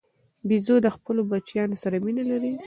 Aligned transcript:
بیزو 0.47 0.75
د 0.85 0.87
خپلو 0.95 1.21
بچیانو 1.31 1.75
سره 1.83 1.95
مینه 2.05 2.23
لري. 2.31 2.51